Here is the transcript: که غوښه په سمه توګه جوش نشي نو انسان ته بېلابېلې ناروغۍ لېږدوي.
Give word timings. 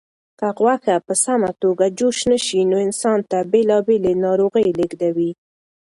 که 0.39 0.47
غوښه 0.59 0.95
په 1.05 1.13
سمه 1.23 1.49
توګه 1.61 1.85
جوش 1.97 2.17
نشي 2.29 2.61
نو 2.71 2.77
انسان 2.85 3.19
ته 3.29 3.37
بېلابېلې 3.51 4.13
ناروغۍ 4.25 4.67
لېږدوي. 4.77 5.31